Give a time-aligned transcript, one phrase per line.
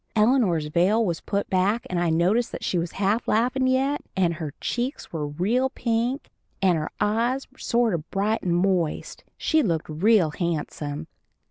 [0.15, 4.33] Eleanor's veil was put back, and I noticed that she was half laughin' yet, and
[4.33, 9.87] her cheeks were real pink, and her eyes sort of bright and moist she looked
[9.87, 11.05] real handsome.